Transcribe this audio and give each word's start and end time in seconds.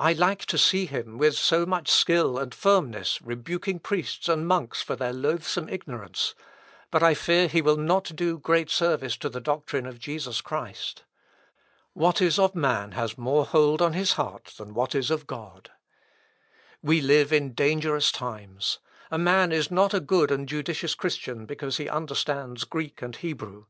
I 0.00 0.12
like 0.14 0.44
to 0.46 0.58
see 0.58 0.86
him, 0.86 1.18
with 1.18 1.36
so 1.38 1.64
much 1.64 1.88
skill 1.88 2.36
and 2.36 2.52
firmness, 2.52 3.22
rebuking 3.22 3.78
priests 3.78 4.28
and 4.28 4.44
monks 4.44 4.82
for 4.82 4.96
their 4.96 5.12
loathsome 5.12 5.68
ignorance, 5.68 6.34
but 6.90 7.00
I 7.00 7.14
fear 7.14 7.46
he 7.46 7.62
will 7.62 7.76
not 7.76 8.10
do 8.16 8.38
great 8.40 8.70
service 8.70 9.16
to 9.18 9.28
the 9.28 9.40
doctrine 9.40 9.86
of 9.86 10.00
Jesus 10.00 10.40
Christ. 10.40 11.04
What 11.92 12.20
is 12.20 12.40
of 12.40 12.56
man 12.56 12.90
has 12.90 13.16
more 13.16 13.46
hold 13.46 13.80
on 13.80 13.92
his 13.92 14.14
heart 14.14 14.46
than 14.58 14.74
what 14.74 14.96
is 14.96 15.12
of 15.12 15.28
God. 15.28 15.70
We 16.82 17.00
live 17.00 17.32
in 17.32 17.54
dangerous 17.54 18.10
times. 18.10 18.80
A 19.12 19.18
man 19.18 19.52
is 19.52 19.70
not 19.70 19.94
a 19.94 20.00
good 20.00 20.32
and 20.32 20.48
judicious 20.48 20.96
Christian 20.96 21.46
because 21.46 21.76
he 21.76 21.88
understands 21.88 22.64
Greek 22.64 23.00
and 23.00 23.14
Hebrew. 23.14 23.66